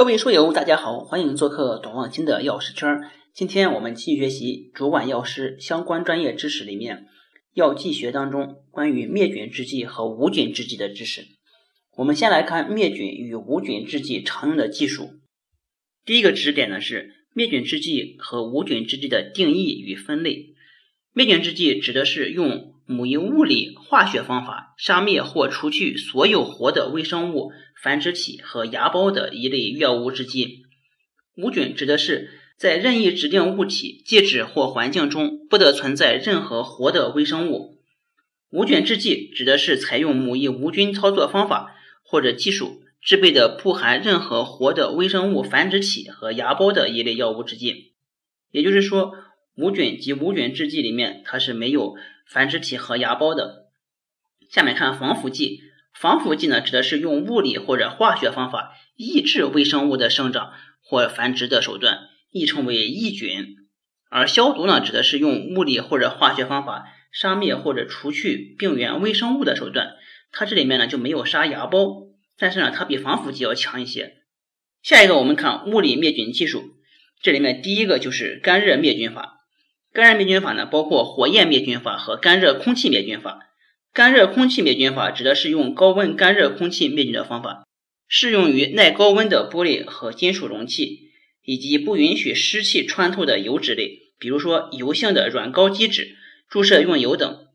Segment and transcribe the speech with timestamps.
[0.00, 3.02] 各位书友，大家好，欢迎做客董望清的药师圈。
[3.34, 7.04] 今天我们继续学习主管药师相关专业知识里面
[7.52, 11.26] 药剂学当中关于灭菌制剂和无菌制剂的知识。
[11.98, 15.10] 我们先来看灭菌与无菌制剂常用的技术。
[16.06, 20.54] 第一个知识点呢是灭菌制剂和无菌制剂的定义与分类。
[21.12, 30.64] 灭菌制剂指的是用母以物理、化学方法杀灭或除去所有活的微生物、繁殖体和芽孢的一类药物制剂。
[31.36, 37.78] 无菌指的是在任意指定物体、介质或环境中不得存在任何活的微生物。
[38.50, 47.92] 无菌制剂指的是采用母以无菌操作方法或者技术制备的不含任何活的微生物、繁殖体和芽孢的一类药物制剂。
[48.50, 49.12] 也就是说，
[49.54, 51.94] 无菌及无菌制剂里面它是没有。
[52.30, 53.66] 繁殖体和芽孢的。
[54.48, 55.60] 下面看防腐剂，
[55.92, 63.56] 防腐剂呢，指的是用物理或者化学方法抑制微生物的生长或繁殖的手段，亦称为抑菌。
[64.08, 69.94] 而消毒呢，指的是用物理或者化学方法杀灭或者除去病原微生物的手段。
[70.30, 74.18] 它这里面呢就没有杀芽孢，但是呢，它比防腐剂要强一些。
[74.82, 76.76] 下一个我们看物理灭菌技术，
[77.20, 79.39] 这里面第一个就是干热灭菌法。
[79.92, 83.46] 干热灭菌法呢，包括火焰灭菌法和干热空气灭菌法。
[83.92, 87.66] 干热空气灭菌法指的是用高温干热空气灭菌的方法，
[88.06, 91.10] 适用于耐高温的玻璃和金属容器，
[91.44, 96.14] 以及不允许湿气穿透的油脂类，比如说油性的软膏基质、
[96.48, 97.46] 注射用油等，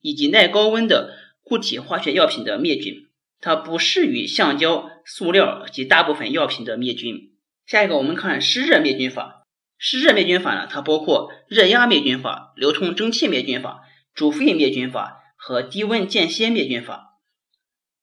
[0.00, 3.08] 以及耐高温的固体化学药品的灭菌。
[3.40, 7.32] 它不适于橡胶、塑料及大部分药品的灭菌。
[7.66, 9.43] 下一个，我们看湿热灭菌法。
[9.86, 13.82] 湿热灭菌法呢，它包括热压灭菌法、流通蒸汽灭菌法、
[14.14, 17.18] 煮沸灭菌法和低温间歇灭菌法。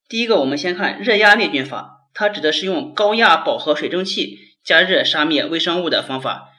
[0.08, 6.50] 第一个，我们先看热压灭菌法，它指的是用高压饱和水蒸气加热杀灭微生物的方法。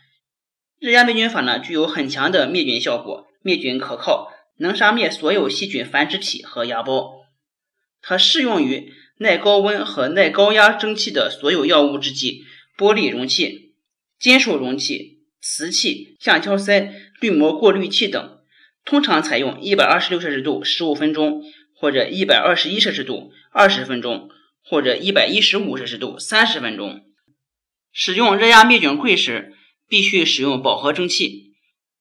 [0.81, 7.13] 热压灭菌法呢，具有很强的灭菌效果，灭菌可靠，能杀灭所有细菌繁殖体和芽孢。
[8.01, 12.41] 它适用于耐高温和耐高压蒸汽的所有药物制剂、
[12.77, 13.69] 玻璃容器。
[14.23, 18.39] 金属容器、瓷器、橡胶塞、滤膜过滤器等，
[18.85, 21.43] 通常采用一百二十六摄氏度十五分钟，
[21.75, 24.31] 或者一百二十一摄氏度二十分钟，
[24.63, 27.01] 或者一百一十五摄氏度三十分钟。
[27.91, 29.55] 使用热压灭菌柜时，
[29.89, 31.55] 必须使用饱和蒸汽。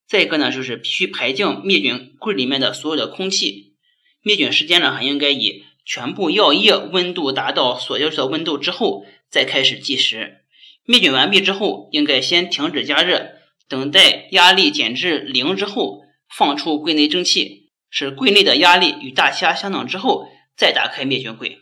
[0.08, 3.74] 再一个呢，就是必须排净灭菌柜里面的所有的空气。
[4.22, 10.41] 灭菌时间呢，还应该以全部药液温度达到所要求的温度之后再开始计时。
[10.86, 13.34] 灭菌完毕之后，应该先停止加热，
[13.70, 16.02] 等待压力减至零之后，
[16.36, 20.28] 放出柜内蒸汽，使柜内的压力与大气压相等之后，
[20.58, 21.60] 再打开灭菌柜。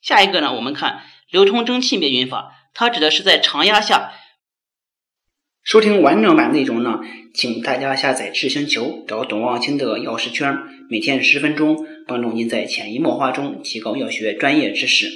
[0.00, 4.12] 下一个呢，我们看流通蒸汽灭菌法，它指的是在常压下。
[5.62, 7.00] 收听完整版内容呢，
[7.34, 10.56] 请大家下载智星球，找董望清的药师圈，
[10.90, 15.10] 每天十分钟，帮助您在潜移默化中提高药学专业知识。